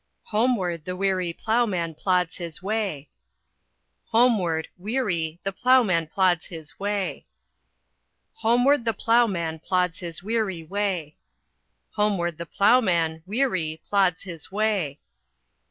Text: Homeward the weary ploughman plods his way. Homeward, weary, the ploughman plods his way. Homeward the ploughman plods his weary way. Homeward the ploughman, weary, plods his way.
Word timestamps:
Homeward 0.29 0.85
the 0.85 0.95
weary 0.95 1.31
ploughman 1.31 1.93
plods 1.93 2.37
his 2.37 2.59
way. 2.63 3.07
Homeward, 4.05 4.67
weary, 4.75 5.39
the 5.43 5.51
ploughman 5.51 6.07
plods 6.07 6.45
his 6.47 6.79
way. 6.79 7.27
Homeward 8.37 8.83
the 8.83 8.93
ploughman 8.95 9.59
plods 9.59 9.99
his 9.99 10.23
weary 10.23 10.63
way. 10.63 11.17
Homeward 11.91 12.39
the 12.39 12.47
ploughman, 12.47 13.21
weary, 13.27 13.79
plods 13.87 14.23
his 14.23 14.51
way. 14.51 14.99